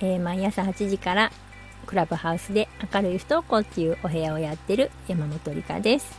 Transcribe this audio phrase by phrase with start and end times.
[0.00, 1.30] えー、毎朝8時から
[1.86, 6.18] クラブハウスで明るい不登校っていうお部屋をやってる山本理香です、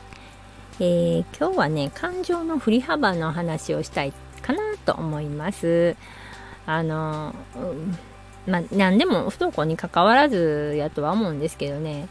[0.79, 5.96] えー、今日はね感情の振り幅の話をしたいかなと思います。
[6.65, 7.97] あの、うん、
[8.47, 12.07] まあ何でも不登校に関わらずやとは思うんですけどね。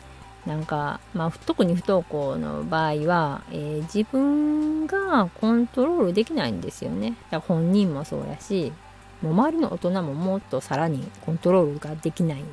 [0.46, 7.10] なんか、まあ、特に不登校の場合は、えー、自分がコントロールできないんですよね。
[7.10, 8.72] だから本人もそうやし、
[9.22, 12.46] もう周りの大人ももっとさらにコントロールができないん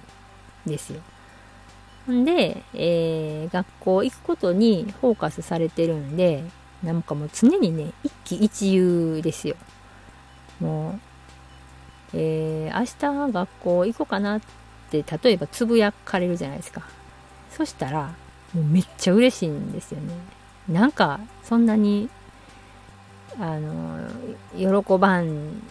[0.66, 1.02] ですよ。
[2.12, 6.44] んで、えー、学校行くことにフォーカスされてるんで、
[6.84, 9.56] なんかもう常にね、一喜一憂ですよ。
[10.60, 11.00] もう、
[12.14, 14.42] えー、明日学校行こうかなっ
[14.90, 16.82] て、例えばつぶやかれるじゃないですか。
[17.52, 18.14] そしたら、
[18.54, 20.14] もうめっちゃ嬉しいんですよね。
[20.70, 22.10] なんか、そんなに、
[23.40, 24.10] あの、
[24.56, 25.62] 喜ばん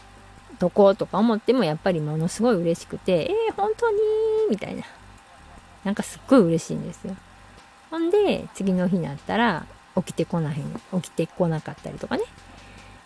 [0.59, 3.99] とことか思っても、やっぱりものすごい嬉しくて、えー、本当に
[4.51, 4.83] みたいな。
[5.85, 7.17] なんかすっごい嬉しいんですよ。
[7.91, 12.25] ほんで、次の日になったら、起きてこなへん、起きてこなかったりとかね。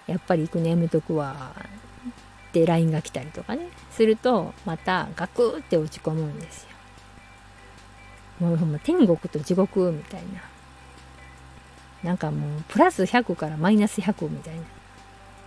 [0.07, 1.55] やっぱり行くのやめとくわ。
[2.48, 3.69] って LINE が来たりとかね。
[3.91, 6.70] すると、またガクーって落ち込むんですよ。
[8.48, 10.41] もうほんま天国と地獄みたいな。
[12.03, 14.62] なんかもうプラス100からマイナス100みたいな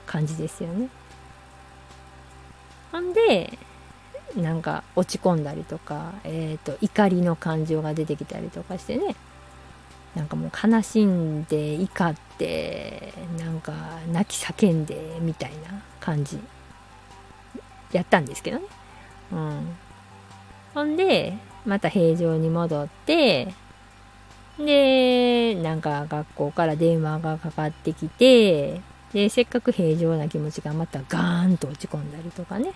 [0.06, 0.90] 感じですよね。
[2.94, 3.58] ほんで、
[4.38, 9.16] なんか落ち込んだりとか、えっ、ー、と、怒りの感情が出てきたりとかしてね。
[10.16, 13.74] なんかもう悲しんで怒ってなんか
[14.12, 16.40] 泣き叫んでみたいな感じ
[17.92, 18.66] やったんですけどね。
[19.32, 19.76] うん。
[20.76, 23.56] ほんでまた平常に戻って、
[24.60, 28.82] で、なんか学校から電話がかかってきて、
[29.14, 32.74] で、せっかく平常な気持ちがまたガーンと落ち込んだりとかね、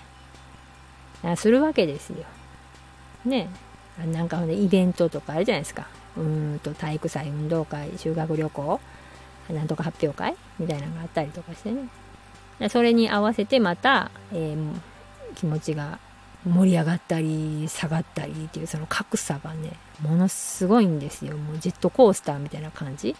[1.36, 2.26] するわけですよ。
[3.26, 3.50] ね。
[4.14, 5.88] なんかね、イベントとかあるじゃないですか。
[6.16, 8.80] うんと、体育祭、運動会、修学旅行、
[9.50, 11.90] なんとか発表会みたいなのがあったりとかしてね。
[12.70, 16.00] それに合わせてまた、えー、気持ちが
[16.46, 23.16] 盛り上がったり下がったりっていうその格差がねものすごいんですよもうジェットコースターみたいな感じ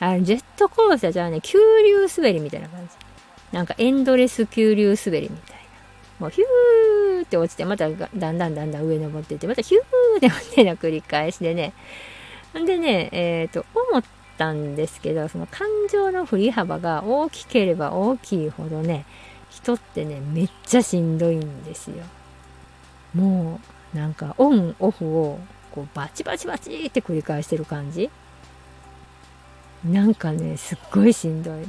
[0.00, 2.92] あのジェットコースターじゃあね急流滑りみたいな感じ。
[3.52, 5.60] なんかエンドレス急流滑りみたいな。
[6.20, 9.82] もうヒューって落ちてまただんだんだんだん上登っていってまたヒュー
[10.18, 11.72] って落ちての繰り返しでね
[12.58, 14.04] んでねえっ、ー、と思っ
[14.36, 19.06] たんですけどその感情の振り幅が大きければ大きいほどね
[19.50, 21.96] 人ってねめっちゃしんどいんですよ。
[23.14, 23.60] も
[23.94, 25.40] うなんかオンオフを
[25.72, 28.10] こうバチバチバチって繰り返してる感じ。
[29.84, 31.64] なんかねすっごいしんどい、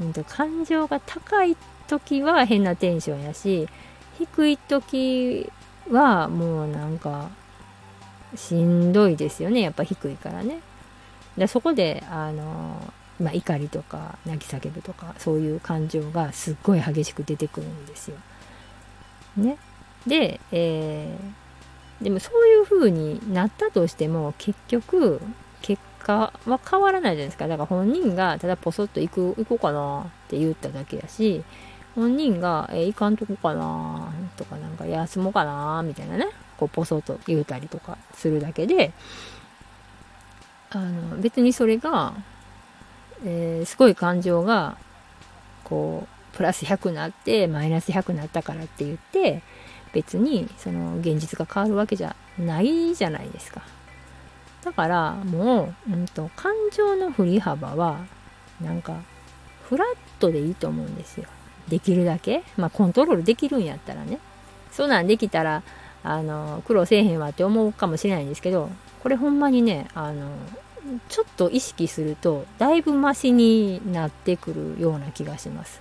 [0.00, 1.56] うん、と感情が高い
[1.86, 3.68] 時は変なテンションやし
[4.18, 5.50] 低い時
[5.90, 7.30] はもうなんか
[8.34, 10.60] しんどいですよねやっぱ低いからね
[11.36, 18.16] でそこであのまあ、怒りとか泣き叫ぶとかそういう感情がすっごい激しく出てくるんですよ。
[19.36, 19.58] ね。
[20.06, 25.20] で、えー、でもそういう風になったとしても結局
[25.98, 31.44] 果は変わらないじゃないですかだから本人がただポソッと行く行こうかなって言っただけやし
[31.94, 36.26] 本人が、え、行かんとこかなとかなんか休もうかなみたいなね
[36.56, 38.92] こうポソッと言うたりとかするだけで
[40.70, 42.12] あの別にそれが、
[43.24, 44.76] えー、すごい感情が
[45.64, 49.42] こうプラス100になってマイナス100になったからって言って
[49.92, 53.62] 別にその現実が変わるわけじゃないじゃないですか。
[54.64, 58.00] だからもう、うんと、感情の振り幅は
[58.60, 58.96] なんか
[59.68, 61.26] フラットでいいと思うんですよ。
[61.68, 62.42] できるだけ。
[62.56, 64.18] まあコントロールできるんやったらね。
[64.72, 65.62] そんなんできたら
[66.02, 68.70] あの苦労せえへんわって思うかもしれないんですけど
[69.02, 70.30] これほんまにねあの
[71.08, 75.80] ちょっと意識するとだいぶマシになってくるような気がします。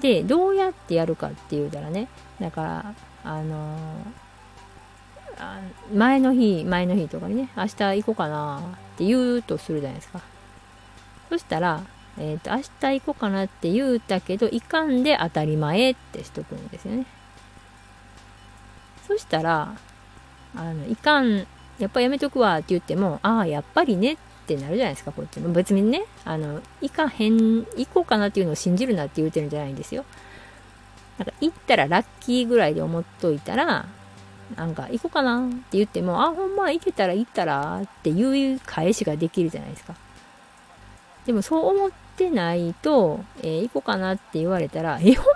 [0.00, 2.08] でどうやってやるかって言うたらね
[2.40, 2.94] だから
[3.24, 3.76] あの
[5.92, 10.20] 前の日前の日とかにね明日行こうかなって言うとするじゃないですか。
[11.28, 11.82] そしたら、
[12.18, 17.06] えーと、明日行こうかなって言うたけど行かんで当たり前ってしとくんですよね。
[19.06, 19.74] そしたら
[20.56, 21.46] あのいかん
[21.78, 25.52] やっぱやめとくわって言ってもああやっぱりねってなるじゃないですかこっちも。
[25.52, 30.04] 別にねあの行かへん行こうかなっていうのを信じるなって言うてるんじゃないんですよ。
[31.18, 33.86] なんか行ったらラッキーぐらいで思っといたら、
[34.56, 39.94] なんか行こうかなって言っても、あ、ほんま行けたら行ったらっていう返しができるじゃないですか。
[41.26, 45.32] でもそう思ってないと、えー、行こうかなって言われたら、え、ほんま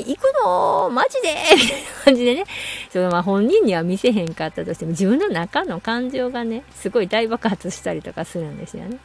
[0.00, 0.90] に行くの？
[0.90, 1.34] マジで？
[1.54, 2.44] みたいな感じでね、
[2.90, 8.98] そのまあ本人には見せへんかったとしても、自分の中の感情がね、すごい大爆発したりとかするんですよね。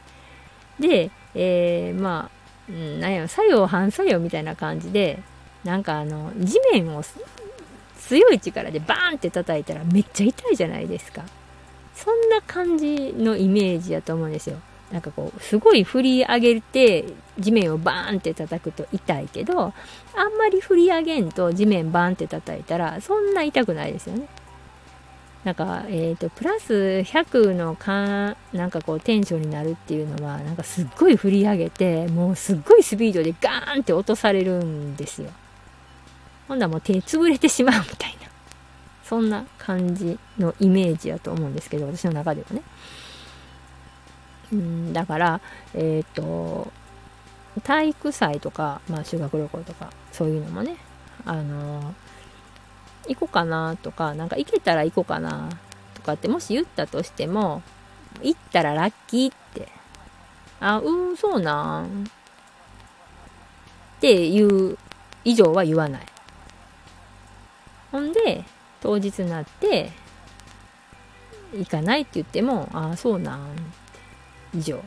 [0.80, 5.18] で、えー、まあ、うん、なんや作用反作用みたいな感じで、
[5.64, 7.02] なんかあの、地面を
[8.08, 11.24] 強い力でバーンって叩いたらめっちゃ痛いじゃないですか。
[11.94, 14.56] そんな感じのイメージやと思うんですよ。
[14.90, 17.04] なんかこう、すごい振り上げて、
[17.38, 19.72] 地面をバーンって叩くと痛いけど、あん
[20.36, 24.26] まり振り上げんと地面バーンって叩いたら、そんな痛くないですよね。
[25.44, 35.30] なんか、えっ、ー、と、プラス100のかなんかこう、テンションになるっていうのは、なんかすっごい振り上げて、もうすっごいスピードでガーンって落とされるんですよ。
[36.52, 38.28] ほんならもう手潰れてしまうみたいな。
[39.04, 42.62] そんな感じのイメージやと思うんですけど、私の中ではね。
[44.52, 45.40] うん、だから、
[45.72, 46.70] えっ、ー、と、
[47.62, 50.76] 体育祭とか、まあ修学旅行とか、そういうのもね、
[51.24, 51.94] あの
[53.08, 55.48] 行こうかなとか、なんか行けたら行こうかな
[55.94, 57.62] とかってもし言ったとしても、
[58.20, 59.68] 行ったらラッキーって、
[60.60, 62.04] あ、うん、そうなん。
[63.96, 64.76] っていう
[65.24, 66.11] 以上は言わない。
[67.92, 68.44] ほんで、
[68.80, 69.90] 当日になって、
[71.54, 73.40] 行かないって言っても、ああ、そうなん。
[74.54, 74.82] 以上。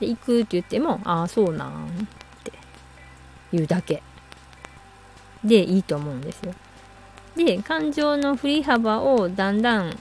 [0.00, 1.88] で、行くって言っても、ああ、そうなんっ
[2.42, 2.52] て
[3.52, 4.02] 言うだけ。
[5.44, 6.54] で、いいと思うんですよ。
[7.36, 9.98] で、感情の振り幅をだんだん、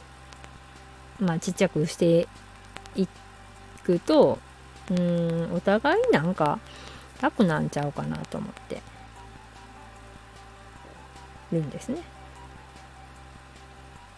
[1.20, 2.30] まあ、ちっちゃくして
[2.96, 3.08] い
[3.84, 4.40] くと、
[4.90, 6.60] うん、お互いなんか
[7.22, 8.82] 楽なんちゃうかなと思って
[11.52, 12.02] るんですね。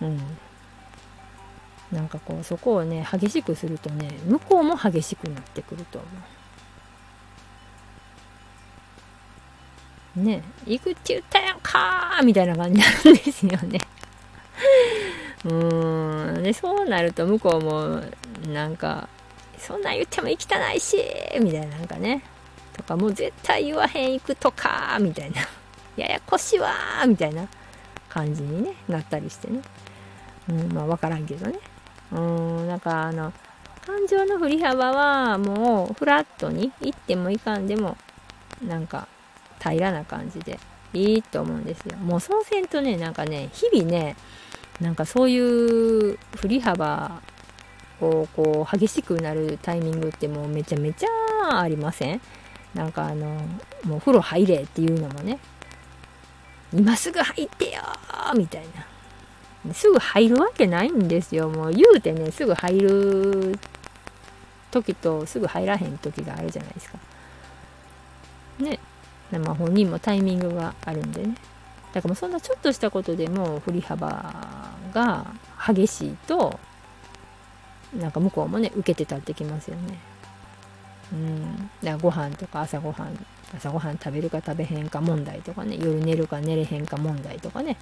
[0.01, 0.38] うん。
[1.91, 6.11] なんかこうそこをね激しくするとね向こうも激しくなってくると思う。
[10.19, 13.79] ね行くって言ったやんかーみたいな感じなんですよね。
[15.45, 18.01] うーんでそうなると向こうも
[18.51, 19.07] なんか
[19.57, 20.97] そんなん言っても行きたないし
[21.39, 22.23] みたいななんかね
[22.77, 25.41] とかもう絶対言わへん行くとかみたいな
[25.97, 27.47] ややこしわーみたいな
[28.09, 29.62] 感じに、ね、なったりしてね。
[30.50, 31.59] うん、まあ分からんけどね。
[32.12, 33.33] うん、なんかあの、
[33.85, 37.97] 感情の振り幅はもうフラットに行ってもいかんでも、
[38.65, 39.07] なんか
[39.59, 40.59] 平らな感じで
[40.94, 41.97] いいと思うんですよ。
[41.97, 44.15] もうそうせんとね、なんかね、日々ね、
[44.80, 47.21] なんかそういう振り幅
[48.00, 52.21] をこう激しくなるタイミングってもうめちゃめちゃありません？
[52.73, 53.25] なんかあの、
[53.85, 55.39] もう風呂入れっていうのもね、
[56.73, 57.81] 今すぐ入ってよ
[58.35, 58.65] みたい
[59.65, 59.73] な。
[59.73, 61.49] すぐ入るわけないんですよ。
[61.49, 63.59] もう言うてね、すぐ入る
[64.71, 66.97] 時とすぐ入らへん時があるじゃないですか。
[68.59, 68.79] ね。
[69.31, 71.35] まあ本人もタイミングがあるんでね。
[71.93, 75.25] だからもうそんなちょっとしたことでも振り幅が
[75.67, 76.59] 激しいと、
[77.97, 79.97] なんか向こうもね、受けて立ってきますよね。
[81.12, 81.57] うん。
[81.57, 83.25] だからご飯とか朝ごはん、
[83.56, 87.77] 朝ごはん食べるか食べへんか問題とかね、夜寝るか寝れへんか問題とかね。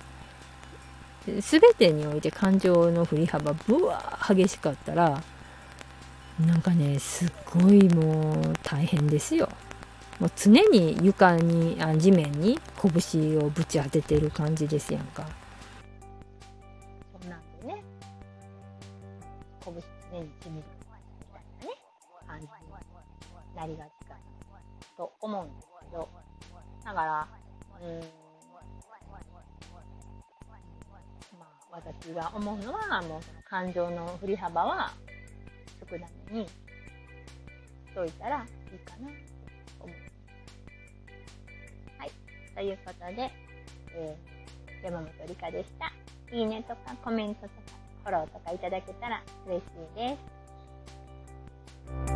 [1.26, 5.24] 全てにおいて感情の振り幅ぶわー激しかったら
[6.40, 9.50] なんかねすっごいもう大変ですよ。
[10.20, 15.28] もう常に床にあ地面に拳をぶち当ててる感じですやんか。
[17.20, 17.84] そんなんでね。
[19.64, 19.74] 拳
[20.12, 20.64] 常に地面
[23.56, 24.20] なりがちかな
[24.98, 26.10] と思うんですけど
[26.84, 27.28] だから
[27.82, 28.26] うん
[31.76, 34.94] 私が思うのは、もうその感情の振り幅は
[35.90, 36.52] 少なめにし
[37.94, 39.14] といたらいいかなと
[39.82, 39.98] 思う。
[42.00, 42.12] はい。
[42.56, 43.30] ということで、
[43.94, 45.92] えー、山本理香でした。
[46.34, 47.54] いいねとかコメントとか
[48.04, 49.64] フォローとかいただけたら嬉し
[49.96, 50.18] いで
[52.10, 52.15] す。